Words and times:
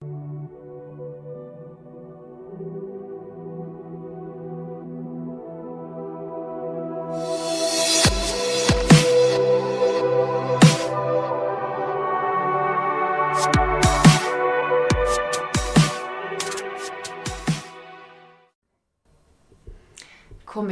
Komið 0.00 0.12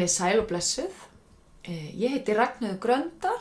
sæl 0.08 0.40
og 0.40 0.46
blessuð. 0.48 0.88
Eh, 1.68 1.92
Ég 2.00 2.14
heiti 2.16 2.32
Ragnhildur 2.32 2.80
Gröndal 2.80 3.36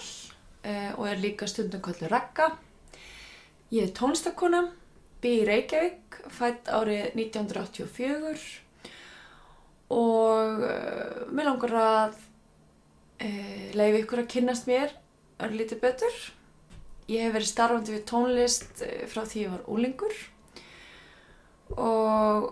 eh, 0.67 0.91
og 0.99 1.07
er 1.07 1.15
líka 1.23 1.47
stundum 1.47 1.79
kallur 1.79 2.11
Ragga. 2.11 2.49
Ég 3.71 3.87
er 3.87 3.95
tónlistakona, 3.95 4.65
bý 5.23 5.33
í 5.41 5.45
Reykjavík, 5.47 6.21
fætt 6.33 6.69
árið 6.69 7.15
1984 7.17 8.45
og 9.93 10.63
mér 11.31 11.47
langar 11.47 11.73
að 11.79 12.17
uh, 13.23 13.67
leiði 13.77 14.01
ykkur 14.03 14.23
að 14.23 14.31
kynnast 14.33 14.67
mér 14.67 14.93
örlítið 15.43 15.81
betur. 15.83 16.17
Ég 17.07 17.23
hef 17.23 17.35
verið 17.37 17.51
starfandi 17.53 17.95
við 17.95 18.05
tónlist 18.09 18.83
uh, 18.83 19.05
frá 19.11 19.23
því 19.23 19.45
ég 19.45 19.53
var 19.55 19.67
úlingur 19.71 20.17
og 21.77 22.51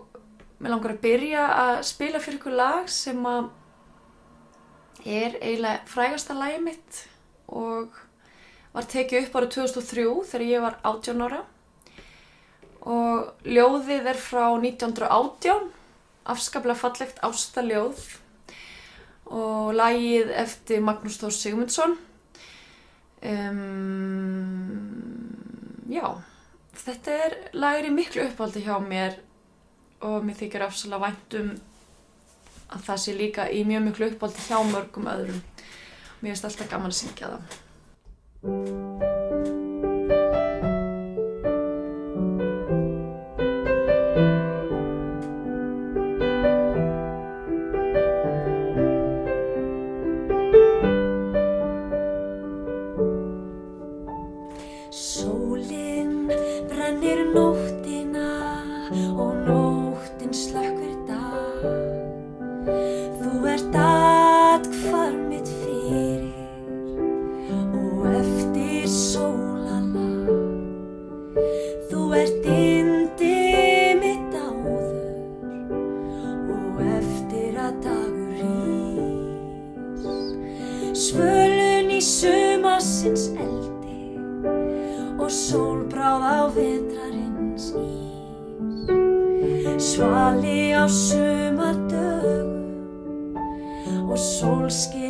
mér 0.59 0.73
langar 0.73 0.95
að 0.95 1.03
byrja 1.03 1.45
að 1.59 1.75
spila 1.87 2.21
fyrir 2.23 2.39
ykkur 2.39 2.57
lag 2.57 2.89
sem 2.91 3.19
að 3.29 3.51
er 5.05 5.35
eiginlega 5.37 5.85
frægasta 5.91 6.35
lagi 6.35 6.61
mitt 6.65 7.01
og 7.51 7.93
var 8.73 8.87
tekið 8.91 9.27
upp 9.27 9.37
árið 9.39 9.51
2003 9.59 10.05
þegar 10.31 10.45
ég 10.49 10.63
var 10.65 10.79
18 10.81 11.25
ára 11.27 11.43
og 12.85 13.47
ljóðið 13.49 14.11
er 14.11 14.19
frá 14.21 14.45
1918 14.53 15.71
afskaplega 16.25 16.77
fallegt 16.79 17.21
ástaljóð. 17.25 18.01
Og 19.25 19.73
lagið 19.73 20.29
eftir 20.37 20.83
Magnús 20.85 21.17
Þór 21.21 21.33
Sigmundsson. 21.33 21.95
Um, 23.25 24.83
já. 25.89 26.05
Þetta 26.85 27.15
er 27.25 27.37
lagir 27.57 27.89
í 27.89 27.95
miklu 27.95 28.27
uppáldi 28.27 28.61
hjá 28.65 28.77
mér. 28.83 29.17
Og 30.05 30.21
mér 30.25 30.37
þykir 30.43 30.67
afsalega 30.67 31.07
vænt 31.07 31.39
um 31.41 31.49
að 32.75 32.85
það 32.85 33.01
sé 33.01 33.17
líka 33.17 33.49
í 33.49 33.65
mjög 33.65 33.83
miklu 33.89 34.11
uppáldi 34.13 34.45
hjá 34.45 34.57
mörgum 34.69 35.09
öðrum. 35.09 35.41
Mér 36.21 36.33
finnst 36.33 36.49
alltaf 36.51 36.69
gaman 36.69 36.93
að 36.93 36.99
syngja 37.01 37.33
það 37.33 39.14
Svölun 81.15 81.87
í 81.95 82.01
sumasins 82.03 83.29
eldi 83.39 84.19
og 85.15 85.31
sólbráð 85.31 86.23
á 86.27 86.51
vetrarins 86.51 87.71
ís. 87.79 88.91
Svali 89.79 90.75
á 90.75 90.83
sumardögum 90.91 92.51
og 94.11 94.19
sólskinum 94.19 95.04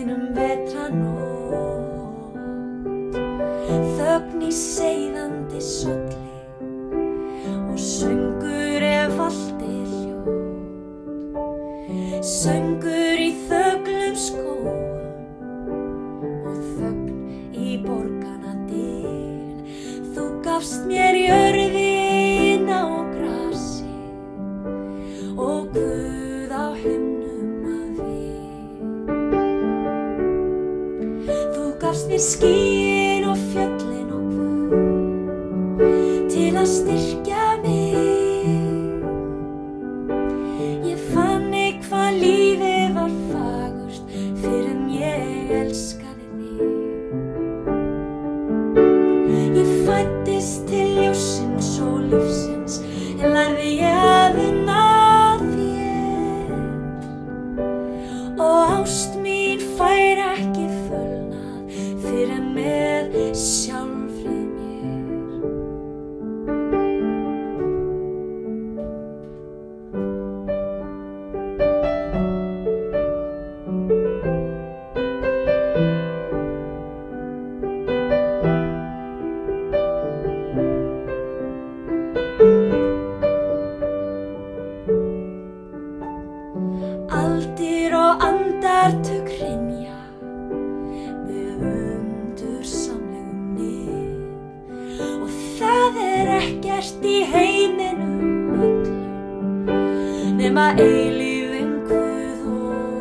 ekkert 96.45 97.05
í 97.09 97.17
heiminum 97.31 98.61
öllum 98.65 100.35
nema 100.37 100.67
eilífin 100.77 101.73
Guð 101.89 102.45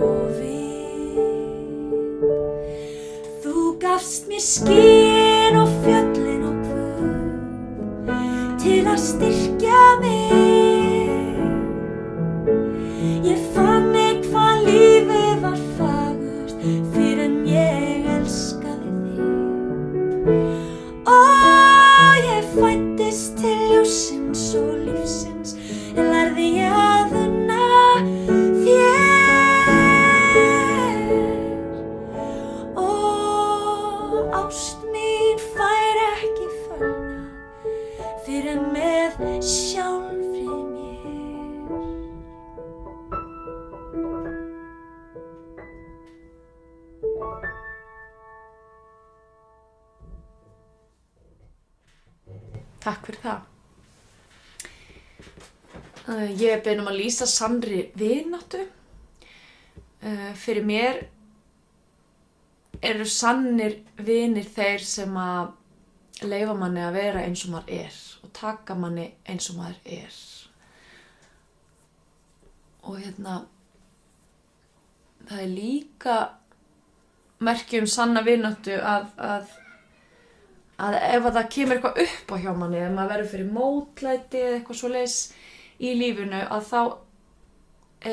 og 0.08 0.24
við. 0.38 1.18
Þú 3.44 3.56
gafst 3.82 4.30
mér 4.30 4.44
skín 4.44 4.93
Takk 52.84 53.08
fyrir 53.08 53.20
það. 53.24 53.50
Uh, 56.04 56.28
ég 56.36 56.50
er 56.52 56.62
beðin 56.64 56.82
um 56.84 56.90
að 56.92 57.00
lýsa 57.00 57.28
sannri 57.30 57.86
vináttu. 57.96 58.60
Uh, 60.04 60.30
fyrir 60.36 60.66
mér 60.68 61.06
eru 62.84 63.06
sannir 63.08 63.78
vinir 64.04 64.44
þeir 64.52 64.82
sem 64.84 65.16
að 65.16 65.54
leifa 66.28 66.54
manni 66.58 66.82
að 66.84 66.98
vera 66.98 67.24
eins 67.24 67.46
og 67.46 67.54
maður 67.54 67.74
er 67.78 67.96
og 68.24 68.32
taka 68.36 68.76
manni 68.78 69.08
eins 69.28 69.48
og 69.50 69.58
maður 69.62 69.90
er. 69.96 70.20
Og 72.84 72.98
hérna, 73.00 73.38
það 75.28 75.42
er 75.46 75.52
líka 75.54 76.16
merkjum 77.44 77.86
sanna 77.88 78.22
vináttu 78.24 78.76
að, 78.76 79.08
að, 79.16 79.52
að 80.82 80.98
ef 80.98 81.26
að 81.28 81.36
það 81.38 81.50
kemur 81.54 81.78
eitthvað 81.78 82.00
upp 82.04 82.34
á 82.34 82.36
hjá 82.42 82.52
manni, 82.58 82.82
ef 82.82 82.92
maður 82.94 83.12
verður 83.14 83.30
fyrir 83.32 83.50
mótlæti 83.54 84.40
eða 84.42 84.58
eitthvað 84.58 84.80
svo 84.80 84.90
leis 84.90 85.18
í 85.78 85.94
lífinu, 85.98 86.40
að 86.50 86.68
þá 86.70 86.80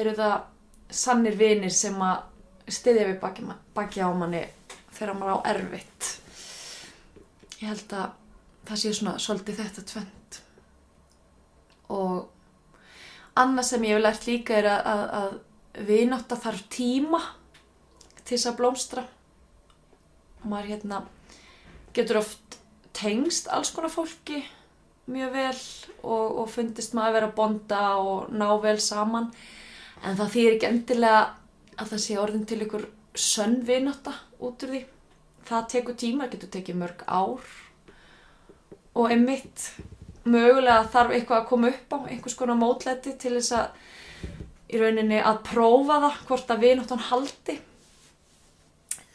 eru 0.02 0.16
það 0.18 0.36
sannir 1.02 1.38
vinir 1.40 1.74
sem 1.74 1.98
að 2.06 2.72
styðja 2.72 3.08
við 3.10 3.20
baki, 3.22 3.46
baki 3.76 4.04
á 4.04 4.10
manni 4.14 4.44
þegar 4.96 5.18
maður 5.18 5.42
á 5.42 5.48
erfitt. 5.56 6.10
Ég 7.62 7.70
held 7.72 7.96
að 7.98 8.12
það 8.68 8.82
sé 8.82 8.94
svona 8.96 9.16
svolítið 9.22 9.62
þetta 9.62 9.86
tvent. 9.92 10.42
Og 11.92 13.40
annað 13.42 13.68
sem 13.68 13.88
ég 13.88 13.98
hef 13.98 14.04
lært 14.04 14.28
líka 14.30 14.58
er 14.60 14.70
að, 14.72 14.92
að, 14.92 15.04
að 15.22 15.88
vinátta 15.88 16.38
þarf 16.40 16.68
tíma 16.74 17.22
til 18.22 18.36
þess 18.36 18.50
að 18.52 18.58
blómstra. 18.62 19.06
Maður 20.46 20.72
hérna 20.74 21.02
getur 21.96 22.22
oft 22.22 22.58
tengst 22.96 23.50
alls 23.52 23.72
konar 23.76 23.94
fólki 23.94 24.42
mjög 25.12 25.34
vel 25.34 25.60
og, 26.04 26.26
og 26.44 26.50
fundist 26.52 26.96
maður 26.96 27.08
að 27.10 27.18
vera 27.18 27.36
bonda 27.38 27.84
og 28.00 28.32
ná 28.36 28.48
vel 28.64 28.78
saman 28.82 29.32
en 30.02 30.18
það 30.18 30.34
þýr 30.36 30.56
ekki 30.56 30.70
endilega 30.70 31.22
að 31.78 31.94
það 31.94 32.04
sé 32.06 32.18
orðin 32.22 32.48
til 32.50 32.62
ykkur 32.66 32.86
sönn 33.18 33.62
vinátta 33.68 34.14
út 34.40 34.64
úr 34.66 34.76
því. 34.76 34.82
Það 35.48 35.66
tekur 35.74 35.98
tíma, 35.98 36.26
það 36.26 36.36
getur 36.36 36.52
tekið 36.56 36.78
mörg 36.80 37.02
ár 37.08 37.50
og 38.92 39.12
einmitt 39.12 39.66
mögulega 40.28 40.86
þarf 40.94 41.16
eitthvað 41.16 41.42
að 41.42 41.50
koma 41.50 41.72
upp 41.72 41.96
á 41.96 41.98
einhvers 42.12 42.38
konar 42.38 42.60
mótlæti 42.60 43.16
til 43.20 43.34
þess 43.40 43.56
að 43.58 44.72
í 44.72 44.80
rauninni 44.80 45.20
að 45.20 45.42
prófa 45.50 45.98
það 46.06 46.22
hvort 46.30 46.54
að 46.54 46.64
vináttan 46.66 47.04
haldi. 47.10 47.58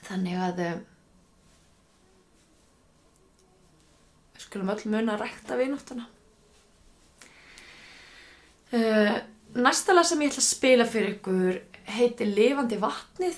Þannig 0.06 0.42
að 0.48 0.62
eh, 0.64 0.76
við 4.34 4.45
skulum 4.56 4.72
öll 4.72 4.88
muna 4.88 5.16
að 5.16 5.24
rækta 5.26 5.56
vináttuna. 5.58 6.06
Uh, 8.72 9.18
næsta 9.54 9.92
lag 9.92 10.06
sem 10.06 10.22
ég 10.24 10.32
ætla 10.32 10.42
að 10.42 10.48
spila 10.48 10.86
fyrir 10.88 11.16
ykkur 11.16 11.58
heitir 11.96 12.30
Lifandi 12.32 12.78
vatnið. 12.80 13.36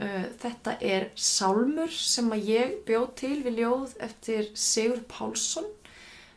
Uh, 0.00 0.26
þetta 0.42 0.76
er 0.82 1.10
sálmur 1.14 1.92
sem 1.94 2.30
að 2.34 2.50
ég 2.50 2.74
bjóð 2.88 3.06
til 3.22 3.36
við 3.44 3.62
ljóð 3.62 3.94
eftir 4.02 4.50
Sigur 4.54 5.04
Pálsson 5.08 5.68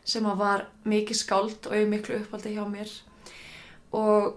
sem 0.04 0.24
að 0.28 0.38
var 0.38 0.66
mikið 0.84 1.18
skáld 1.18 1.66
og 1.66 1.90
miklu 1.90 2.20
uppáldi 2.20 2.54
hjá 2.54 2.64
mér. 2.68 2.90
Og 3.96 4.36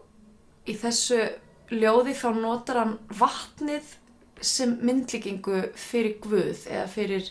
í 0.66 0.74
þessu 0.74 1.22
ljóði 1.70 2.16
þá 2.16 2.30
notar 2.40 2.82
hann 2.82 3.00
vatnið 3.20 3.98
sem 4.42 4.78
myndlíkingu 4.82 5.68
fyrir 5.76 6.18
Guð 6.24 6.70
eða 6.70 6.88
fyrir 6.90 7.30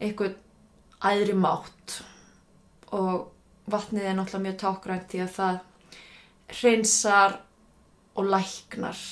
einhvern 0.00 0.38
æðri 1.00 1.36
mátt 1.38 2.00
og 2.96 3.30
vatnið 3.70 4.08
er 4.10 4.16
náttúrulega 4.18 4.46
mjög 4.46 4.58
tákgrænt 4.64 5.12
því 5.12 5.22
að 5.24 5.34
það 5.38 5.60
hreinsar 6.60 7.38
og 8.18 8.32
læknar. 8.34 9.04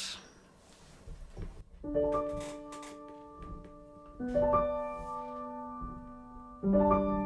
Hróp 6.59 7.18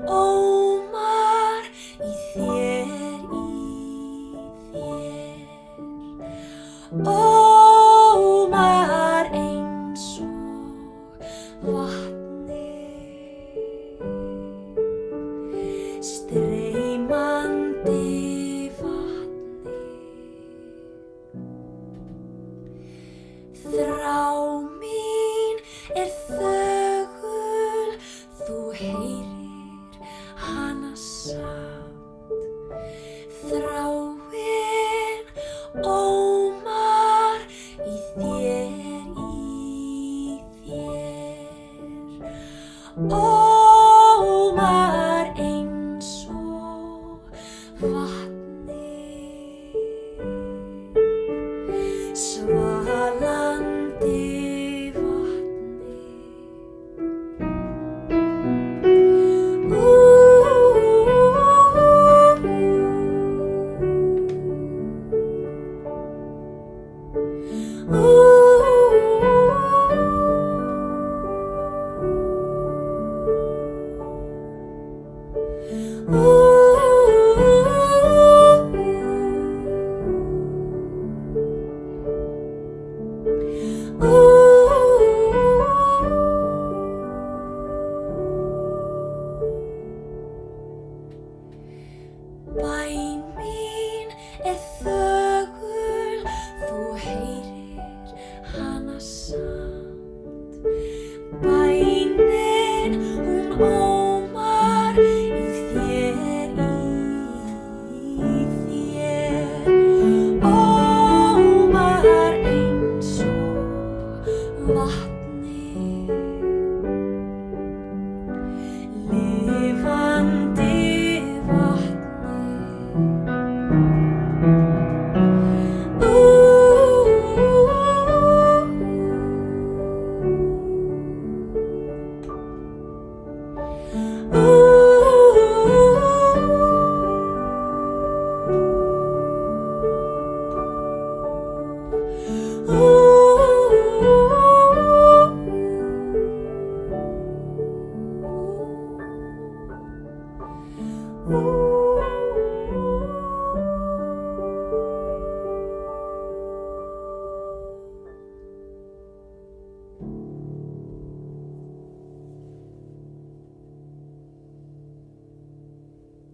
Oh, 0.00 0.43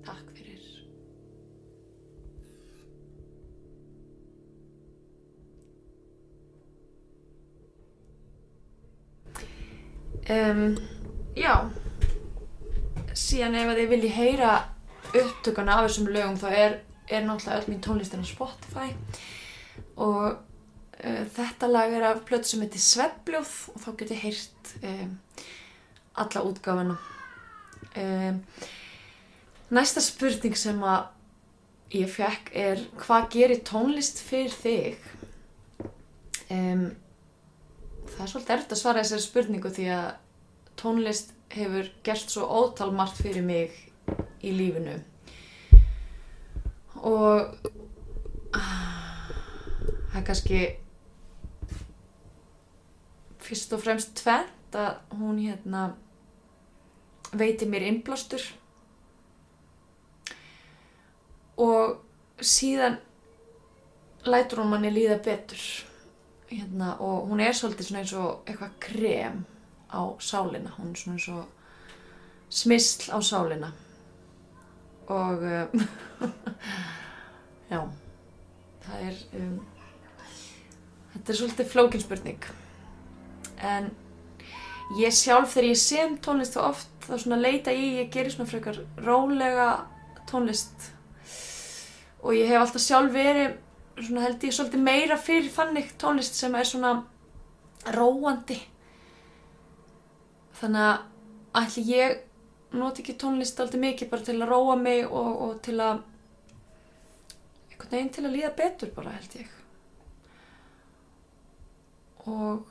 Takk 0.06 0.30
fyrir. 0.36 0.66
Um, 10.30 10.76
já, 11.34 11.54
síðan 13.18 13.56
ef 13.58 13.72
að 13.72 13.80
þið 13.80 13.88
vilji 13.94 14.12
heyra 14.14 14.52
upptökuna 15.10 15.80
af 15.80 15.88
þessum 15.88 16.10
lögum 16.14 16.38
þá 16.38 16.48
er, 16.52 16.76
er 17.10 17.24
náttúrulega 17.26 17.58
öll 17.58 17.72
mín 17.72 17.82
tónlistin 17.82 18.22
á 18.22 18.26
Spotify 18.28 18.92
og 19.98 20.26
uh, 21.02 21.24
þetta 21.34 21.70
lag 21.70 21.96
er 21.96 22.06
af 22.12 22.22
plötu 22.28 22.52
sem 22.52 22.62
heitir 22.62 22.84
Sveppljóð 22.84 23.54
og 23.74 23.82
þá 23.82 23.88
get 23.98 24.14
ég 24.14 24.22
heyrt 24.28 24.74
um, 24.84 25.16
alla 26.20 26.44
útgáfuna. 26.46 27.00
Um, 27.98 28.38
næsta 29.74 30.02
spurning 30.02 30.56
sem 30.58 30.80
að 30.82 31.08
ég 31.94 32.10
fekk 32.10 32.50
er 32.54 32.82
hvað 33.00 33.28
gerir 33.34 33.62
tónlist 33.66 34.22
fyrir 34.22 34.54
þig? 34.54 35.10
Um, 36.50 36.88
það 38.10 38.24
er 38.24 38.32
svolítið 38.32 38.54
erfitt 38.56 38.74
að 38.74 38.82
svara 38.82 39.04
þessari 39.04 39.26
spurningu 39.26 39.72
því 39.74 39.86
að 39.94 40.08
tónlist 40.80 41.34
hefur 41.54 41.90
gert 42.06 42.30
svo 42.30 42.46
ótal 42.46 42.90
margt 42.94 43.18
fyrir 43.22 43.44
mig 43.46 43.74
í 44.42 44.52
lífinu 44.54 44.98
og 47.00 47.56
það 48.54 50.18
er 50.20 50.26
kannski 50.26 50.60
fyrst 53.40 53.74
og 53.74 53.82
fremst 53.82 54.14
tvent 54.20 54.78
að 54.78 55.18
hún 55.18 55.40
hérna 55.42 55.90
veiti 57.34 57.66
mér 57.70 57.88
innblástur 57.88 58.44
og 61.60 62.00
síðan 62.40 62.98
lætur 64.26 64.62
hún 64.62 64.72
manni 64.72 64.90
líða 64.92 65.20
betur. 65.24 65.62
Hérna, 66.50 66.96
og 66.98 67.28
hún 67.30 67.40
er 67.40 67.54
svolítið 67.54 67.94
eins 68.00 68.12
og 68.18 68.48
eitthvað 68.48 68.76
krem 68.82 69.44
á 69.92 70.02
sálina. 70.18 70.72
Hún 70.78 70.90
er 70.90 70.98
svona 70.98 71.16
eins 71.16 71.28
og 71.28 71.44
smisl 72.50 73.12
á 73.14 73.18
sálina. 73.22 73.72
Og 75.10 75.42
um, 75.42 75.86
já 77.70 77.80
það 78.84 79.06
er 79.06 79.18
um, 79.38 79.56
þetta 81.14 81.32
er 81.32 81.40
svolítið 81.40 81.70
flókin 81.70 82.02
spurning. 82.02 82.46
En 83.60 83.90
ég 84.98 85.14
sjálf 85.14 85.54
þegar 85.54 85.70
ég 85.70 85.80
sem 85.80 86.16
tónlist 86.24 86.56
þá 86.56 86.62
oft 86.70 86.88
þá 87.06 87.14
svona 87.18 87.40
leita 87.40 87.74
í, 87.74 88.00
ég 88.00 88.10
gerir 88.14 88.32
svona 88.34 88.50
frekar 88.50 88.80
rólega 89.04 89.68
tónlist 90.30 90.90
og 92.20 92.36
ég 92.36 92.50
hef 92.50 92.60
alltaf 92.60 92.84
sjálf 92.84 93.12
verið 93.14 93.58
svona 94.00 94.24
held 94.24 94.44
ég 94.44 94.54
svolítið 94.56 94.82
meira 94.84 95.16
fyrir 95.20 95.50
þannig 95.52 95.92
tónlist 96.00 96.36
sem 96.38 96.54
er 96.56 96.68
svona 96.68 96.92
róandi. 97.96 98.58
Þannig 100.60 100.86
að 100.86 101.62
ætli 101.62 101.84
ég 101.88 102.18
noti 102.76 103.02
ekki 103.02 103.16
tónlist 103.20 103.60
alltaf 103.60 103.80
mikið 103.82 104.10
bara 104.12 104.26
til 104.26 104.36
að 104.38 104.52
róa 104.52 104.76
mig 104.80 105.06
og, 105.06 105.30
og 105.46 105.62
til 105.64 105.78
að 105.80 106.02
einhvern 107.70 107.94
veginn 107.94 108.12
til 108.14 108.26
að 108.26 108.36
líða 108.36 108.52
betur 108.58 108.92
bara 108.96 109.14
held 109.16 109.38
ég. 109.40 109.56
Og 112.30 112.68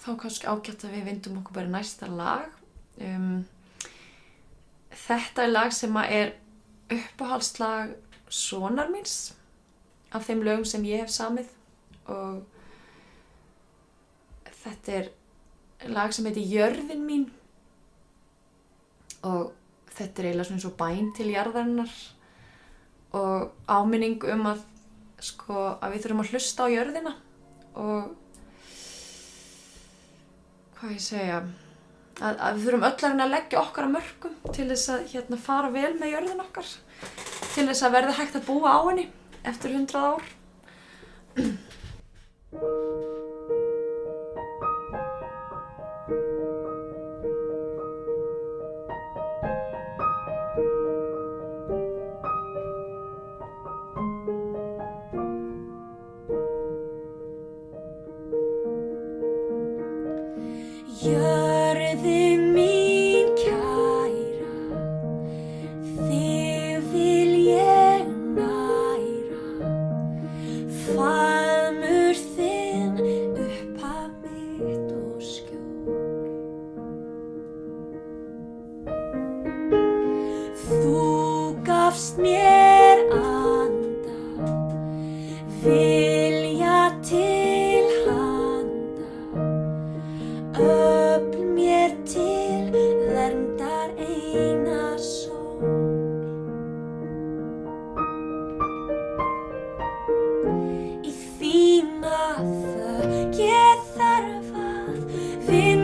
þá 0.00 0.10
kannski 0.20 0.48
ágætt 0.48 0.84
að 0.86 0.94
við 0.96 1.08
vindum 1.08 1.40
okkur 1.40 1.56
bara 1.56 1.72
næsta 1.72 2.08
lag. 2.12 2.46
Um, 3.00 3.42
þetta 5.06 5.44
er 5.44 5.52
lag 5.52 5.74
sem 5.74 5.96
að 5.96 6.14
er 6.20 6.32
uppáhaldslag 6.90 7.96
sonar 8.30 8.90
míns 8.92 9.34
af 10.14 10.26
þeim 10.26 10.44
lögum 10.46 10.66
sem 10.66 10.86
ég 10.88 11.04
hef 11.04 11.12
samið 11.14 11.50
og 12.10 12.40
þetta 14.62 14.96
er 15.00 15.10
lag 15.90 16.12
sem 16.14 16.26
heitir 16.28 16.50
Jörðin 16.50 17.04
mín 17.06 17.28
og 19.26 19.52
þetta 19.94 20.22
er 20.22 20.30
eiginlega 20.30 20.48
svona 20.48 20.58
eins 20.60 20.68
og 20.68 20.76
bæn 20.80 21.12
til 21.16 21.30
jarðarinnar 21.32 21.94
og 23.16 23.50
áminning 23.68 24.22
um 24.32 24.46
að 24.52 24.62
sko 25.20 25.56
að 25.76 25.94
við 25.94 26.04
þurfum 26.04 26.22
að 26.22 26.30
hlusta 26.32 26.66
á 26.66 26.72
jörðina 26.72 27.14
og 27.80 28.12
hvað 30.78 30.94
ég 30.94 31.02
segja 31.04 31.40
að, 32.20 32.34
að 32.36 32.58
við 32.58 32.66
þurfum 32.66 32.86
öll 32.90 33.22
að 33.24 33.32
leggja 33.34 33.62
okkar 33.62 33.88
að 33.88 33.94
mörgum 33.96 34.36
til 34.52 34.68
þess 34.72 34.92
að 34.94 35.08
hérna 35.14 35.40
fara 35.40 35.72
vel 35.74 35.94
með 35.96 36.14
jörðin 36.14 36.44
okkar 36.44 36.68
til 37.54 37.66
þess 37.70 37.86
að 37.86 37.96
verða 37.96 38.18
hægt 38.20 38.38
að 38.40 38.46
búa 38.50 38.76
á 38.76 38.80
henni 38.90 39.06
eftir 39.50 39.76
hundrað 39.76 40.04
ár 40.12 40.24
að 105.50 105.79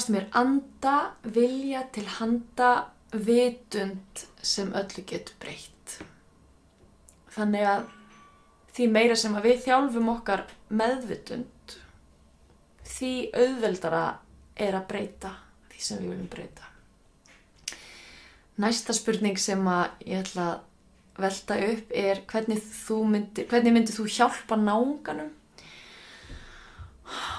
gafst 0.00 0.12
mér 0.14 0.30
anda, 0.32 1.12
vilja 1.28 1.82
til 1.92 2.06
handa, 2.08 2.86
vitund 3.12 4.22
sem 4.40 4.70
öllu 4.72 5.02
getur 5.04 5.34
breytt. 5.42 5.96
Þannig 7.34 7.66
að 7.68 7.82
því 8.72 8.86
meira 8.94 9.18
sem 9.20 9.34
að 9.36 9.48
við 9.50 9.58
þjálfum 9.66 10.08
okkar 10.14 10.46
meðvitund, 10.72 11.74
því 12.88 13.12
auðveldara 13.42 14.06
er 14.56 14.78
að 14.78 14.86
breyta 14.88 15.34
því 15.68 15.84
sem 15.84 16.00
við 16.00 16.14
viljum 16.14 16.32
breyta. 16.32 16.70
Næsta 18.64 18.96
spurning 18.96 19.36
sem 19.36 19.68
að 19.68 20.00
ég 20.06 20.24
ætla 20.24 20.46
að 20.54 21.20
velta 21.20 21.60
upp 21.66 21.92
er 21.92 22.24
hvernig, 22.30 22.64
myndir, 22.88 23.50
hvernig 23.52 23.76
myndir 23.76 24.00
þú 24.00 24.08
hjálpa 24.08 24.56
náunganum 24.56 25.28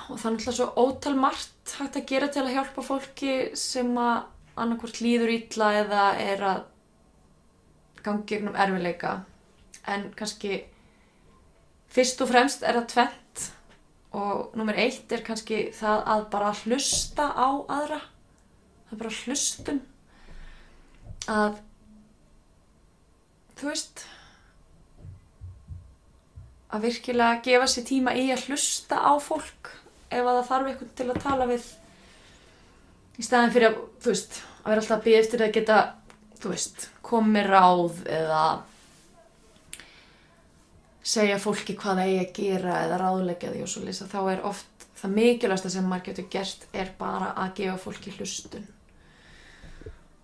og 0.09 0.19
það 0.19 0.27
er 0.27 0.35
náttúrulega 0.35 0.57
svo 0.57 0.67
ótal 0.85 1.15
margt 1.19 1.75
hægt 1.79 1.97
að 1.99 2.07
gera 2.11 2.29
til 2.31 2.43
að 2.43 2.53
hjálpa 2.57 2.85
fólki 2.85 3.33
sem 3.57 3.91
að 3.97 4.23
annarkvort 4.61 5.01
líður 5.01 5.33
illa 5.35 5.71
eða 5.79 6.05
er 6.19 6.45
að 6.49 6.61
gangi 8.03 8.27
gegnum 8.31 8.57
erfileika 8.57 9.21
en 9.91 10.09
kannski 10.17 10.63
fyrst 11.91 12.21
og 12.23 12.31
fremst 12.31 12.63
er 12.65 12.79
það 12.79 12.89
tvent 12.93 13.45
og 14.17 14.55
nummer 14.59 14.75
eitt 14.79 15.11
er 15.15 15.23
kannski 15.23 15.69
það 15.75 16.01
að 16.13 16.23
bara 16.33 16.51
hlusta 16.63 17.29
á 17.31 17.49
aðra. 17.71 17.99
Það 18.87 18.95
er 18.95 19.01
bara 19.01 19.13
hlustun. 19.21 19.81
Að 21.31 21.61
þú 23.59 23.69
veist 23.69 24.03
að 26.71 26.87
virkilega 26.87 27.41
gefa 27.45 27.67
sér 27.69 27.87
tíma 27.87 28.15
í 28.15 28.29
að 28.31 28.47
hlusta 28.47 28.99
á 29.03 29.13
fólk 29.21 29.71
ef 30.11 30.23
að 30.23 30.37
það 30.37 30.49
þarf 30.49 30.71
eitthvað 30.71 30.91
til 30.99 31.09
að 31.09 31.21
tala 31.25 31.47
við 31.49 31.69
í 33.19 33.25
staðin 33.25 33.53
fyrir 33.53 33.69
að, 33.69 33.79
þú 34.01 34.13
veist, 34.13 34.41
að 34.61 34.71
vera 34.71 34.83
alltaf 34.83 34.97
að 34.97 35.05
býja 35.07 35.21
eftir 35.21 35.45
að 35.45 35.55
geta, 35.57 35.79
þú 36.41 36.51
veist, 36.53 36.85
komið 37.05 37.49
ráð 37.51 38.03
eða 38.19 38.43
segja 41.11 41.39
fólki 41.41 41.75
hvað 41.77 42.01
það 42.01 42.09
eigi 42.09 42.21
að 42.21 42.35
gera 42.37 42.75
eða 42.85 42.99
ráðleggja 43.01 43.53
því 43.53 43.63
og 43.65 43.71
svo 43.71 43.83
lýsa, 43.85 44.09
þá 44.11 44.19
er 44.31 44.43
oft 44.47 44.85
það 45.01 45.15
mikilvægsta 45.17 45.71
sem 45.73 45.87
maður 45.89 46.07
getur 46.11 46.29
gert 46.31 46.67
er 46.77 46.91
bara 46.99 47.31
að 47.41 47.55
gefa 47.57 47.77
fólki 47.81 48.13
hlustun. 48.15 48.67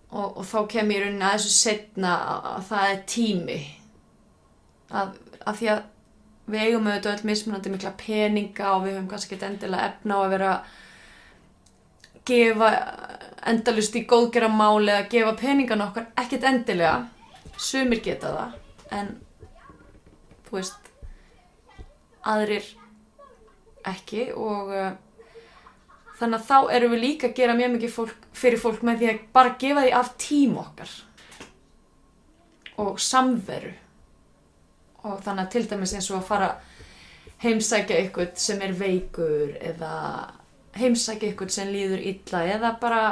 Og, 0.08 0.38
og 0.40 0.44
þá 0.48 0.58
kem 0.72 0.92
ég 0.92 1.00
í 1.00 1.04
rauninni 1.04 1.26
að 1.26 1.34
þessu 1.36 1.54
setna 1.56 2.12
að 2.54 2.68
það 2.70 2.92
er 2.92 3.00
tími. 3.12 3.58
Að, 4.88 5.16
að 5.42 5.58
því 5.58 5.70
að 5.74 5.82
við 6.48 6.64
eigum 6.64 6.88
auðvitað 6.88 7.14
öll 7.14 7.28
mismunandi 7.28 7.72
mikla 7.72 7.94
peninga 8.00 8.72
og 8.74 8.84
við 8.86 8.96
höfum 8.96 9.08
kannski 9.12 9.36
ekki 9.36 9.48
endilega 9.48 9.90
efna 9.92 10.18
á 10.18 10.20
að 10.22 10.32
vera 10.34 10.50
að 10.54 10.76
gefa 12.28 12.70
endalust 13.48 13.96
í 13.96 14.04
góðgeramáli 14.08 14.92
eða 14.92 15.08
gefa 15.12 15.34
peningan 15.40 15.84
okkar 15.86 16.08
ekkert 16.20 16.46
endilega. 16.48 17.06
Sumir 17.58 18.02
geta 18.04 18.32
það 18.34 18.98
en 18.98 19.12
þú 20.48 20.56
veist 20.58 20.90
aðrir 22.28 22.66
ekki 23.88 24.28
og 24.36 24.72
uh, 24.74 24.92
þannig 26.18 26.38
að 26.38 26.48
þá 26.48 26.72
erum 26.76 26.94
við 26.94 27.04
líka 27.04 27.28
að 27.30 27.36
gera 27.38 27.56
mjög 27.58 27.74
mikið 27.76 27.92
fólk, 27.94 28.24
fyrir 28.36 28.62
fólk 28.62 28.84
með 28.86 29.02
því 29.02 29.10
að 29.12 29.20
bara 29.36 29.54
gefa 29.60 29.84
því 29.84 29.92
af 29.98 30.14
tím 30.20 30.56
okkar 30.60 30.94
og 32.78 32.98
samveru 33.02 33.74
og 35.04 35.20
þannig 35.24 35.44
að 35.44 35.52
til 35.54 35.64
dæmis 35.70 35.94
eins 35.94 36.10
og 36.10 36.18
að 36.20 36.28
fara 36.28 36.50
heimsækja 37.42 38.00
ykkur 38.06 38.32
sem 38.40 38.62
er 38.66 38.74
veikur 38.74 39.54
eða 39.62 39.92
heimsækja 40.78 41.32
ykkur 41.32 41.52
sem 41.54 41.70
líður 41.72 42.02
illa 42.10 42.42
eða 42.54 42.72
bara 42.80 43.02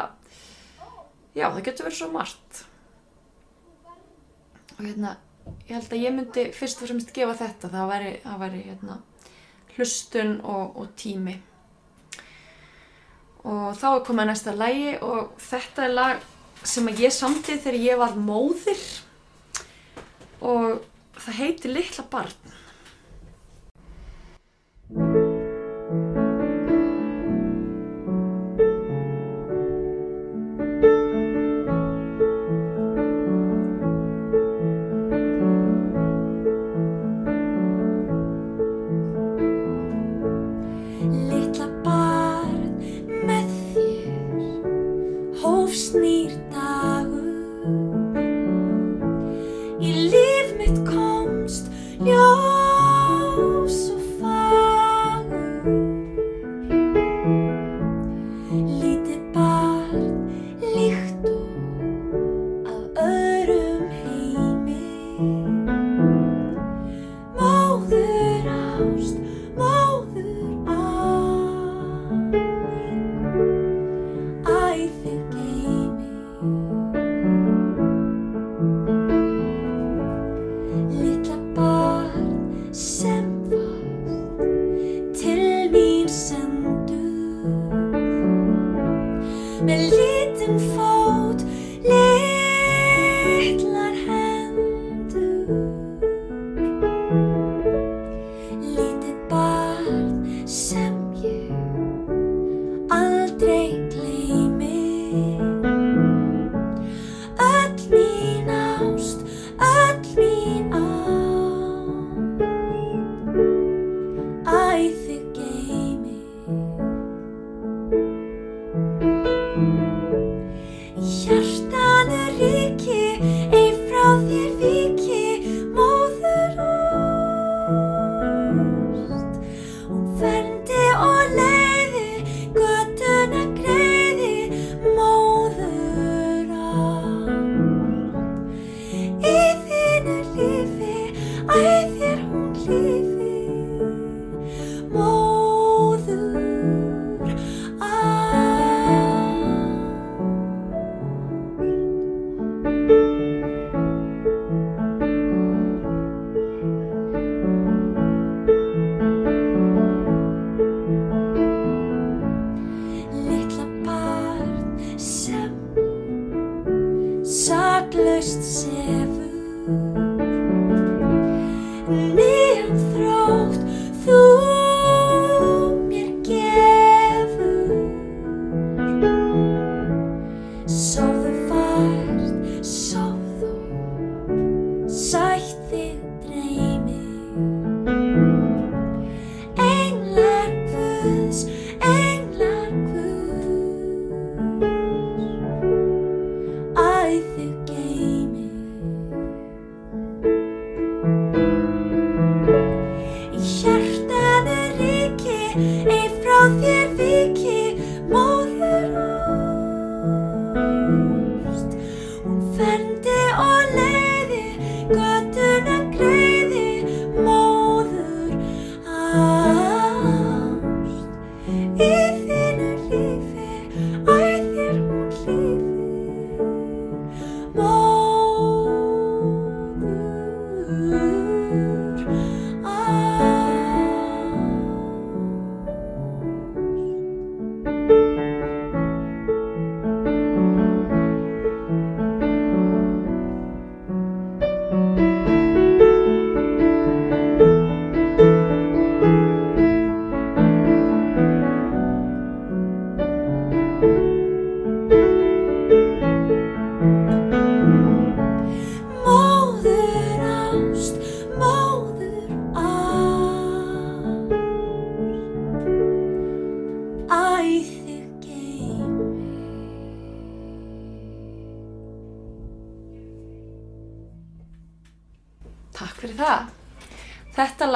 já 1.36 1.46
það 1.46 1.62
getur 1.68 1.86
verið 1.86 1.98
svo 2.00 2.10
margt. 2.14 2.64
Og 4.76 4.82
hérna 4.84 5.16
ég 5.66 5.76
held 5.76 5.92
að 5.92 6.02
ég 6.02 6.14
myndi 6.14 6.46
fyrst 6.54 6.82
og 6.82 6.90
fremst 6.90 7.12
gefa 7.14 7.36
þetta 7.38 7.70
það 7.72 7.92
væri, 7.92 8.14
það 8.24 8.40
væri 8.42 8.62
hérna, 8.66 8.96
hlustun 9.76 10.32
og, 10.42 10.80
og 10.80 10.94
tími. 10.98 11.36
Og 13.46 13.76
þá 13.78 13.86
er 13.92 14.06
komið 14.08 14.30
næsta 14.32 14.56
lægi 14.56 14.96
og 15.06 15.36
þetta 15.38 15.86
er 15.86 15.94
lag 15.94 16.24
sem 16.66 16.88
að 16.90 17.04
ég 17.04 17.14
samtið 17.14 17.60
þegar 17.62 17.84
ég 17.84 18.00
var 18.00 18.16
móðir 18.18 18.80
það 21.26 21.38
heitir 21.40 21.74
Litla 21.74 22.04
barn 22.10 22.54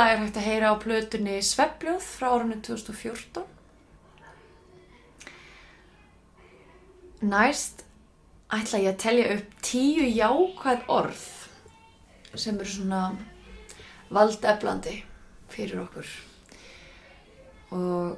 lag 0.00 0.14
er 0.14 0.20
hægt 0.22 0.38
að 0.40 0.46
heyra 0.48 0.68
á 0.72 0.80
plötunni 0.80 1.32
Sveppljóð 1.44 2.00
frá 2.00 2.30
árunni 2.32 2.56
2014. 2.64 3.42
Næst 7.20 7.82
ætla 8.48 8.80
ég 8.80 8.94
að 8.94 9.02
telja 9.02 9.26
upp 9.34 9.58
tíu 9.66 10.06
jákvæð 10.08 10.88
orð 10.88 11.26
sem 12.32 12.56
eru 12.56 12.70
svona 12.72 13.02
valdeflandi 14.08 14.96
fyrir 15.52 15.82
okkur. 15.84 16.08
Og 17.76 18.16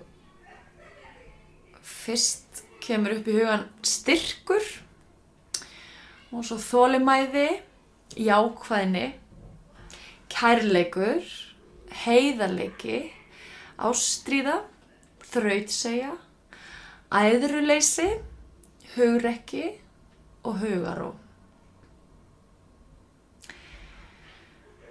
fyrst 1.83 2.63
kemur 2.85 3.19
upp 3.19 3.27
í 3.27 3.39
hugan 3.41 3.67
styrkur 3.83 4.67
og 6.31 6.47
svo 6.47 6.63
þólimæði, 6.63 7.49
jákvæðni, 8.23 9.09
kærleikur, 10.31 11.27
heiðarleiki, 12.05 13.03
ástríða, 13.83 14.61
þrautsegja, 15.33 16.13
æðruleysi, 17.13 18.09
hugrekki 18.95 19.67
og 20.45 20.59
hugaró. 20.63 21.13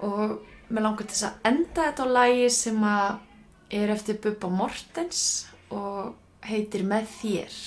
Og 0.01 0.39
mér 0.71 0.87
langar 0.87 1.05
til 1.05 1.13
þess 1.13 1.27
að 1.29 1.51
enda 1.51 1.89
þetta 1.89 2.07
á 2.09 2.15
lagi 2.15 2.49
sem 2.55 2.83
að 2.87 3.11
er 3.81 3.93
eftir 3.93 4.17
Bubba 4.23 4.49
Mortens 4.51 5.21
og 5.71 6.15
heitir 6.47 6.83
Með 6.87 7.07
þér. 7.19 7.59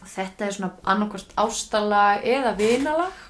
Og 0.00 0.06
þetta 0.08 0.46
er 0.46 0.56
svona 0.56 0.72
annarkvort 0.88 1.34
ástalag 1.40 2.24
eða 2.24 2.54
vinalag. 2.56 3.26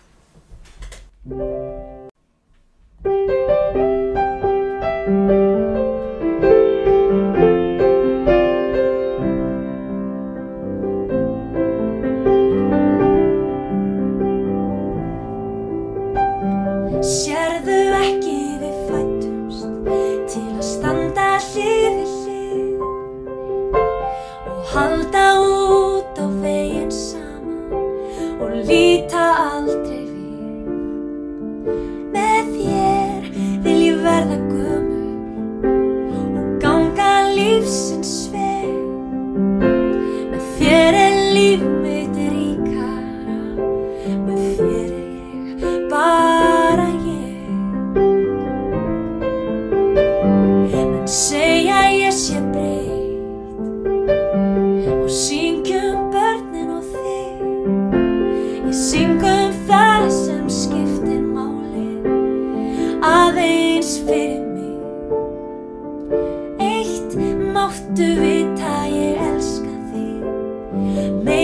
Máttu 67.71 68.07
vita 68.19 68.87
ég 68.91 69.15
elska 69.17 69.75
þig, 69.91 71.40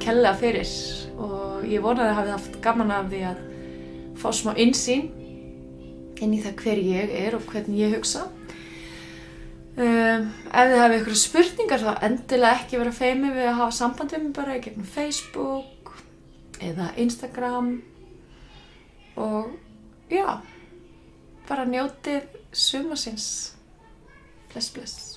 kærlega 0.00 0.32
fyrir 0.40 0.70
og 1.20 1.64
ég 1.68 1.82
vonaði 1.84 2.08
að 2.12 2.18
hafi 2.20 2.32
haft 2.32 2.58
gaman 2.64 2.92
af 2.94 3.08
því 3.10 3.20
að 3.28 3.40
fá 4.16 4.26
smá 4.32 4.54
insýn 4.56 5.10
inn 6.16 6.32
í 6.32 6.40
það 6.40 6.62
hver 6.62 6.80
ég 6.80 7.12
er 7.26 7.36
og 7.36 7.44
hvernig 7.50 7.82
ég 7.82 7.96
hugsa. 7.96 8.26
Um, 9.76 10.30
ef 10.48 10.70
þið 10.70 10.80
hafið 10.80 11.02
ykkur 11.02 11.18
spurningar 11.20 11.82
þá 11.84 12.04
endilega 12.08 12.62
ekki 12.62 12.80
vera 12.80 12.94
feimi 12.96 13.32
við 13.34 13.50
að 13.50 13.58
hafa 13.58 13.76
samband 13.76 14.14
við 14.14 14.22
mig 14.24 14.32
bara 14.38 14.56
í 14.56 14.62
gegnum 14.64 14.88
Facebook 14.88 15.92
eða 16.64 16.86
Instagram 16.96 17.68
og 19.20 19.52
já, 20.08 20.40
bara 21.48 21.68
njótið 21.68 22.24
sumasins. 22.56 23.28
Bless, 24.54 24.72
bless. 24.72 25.15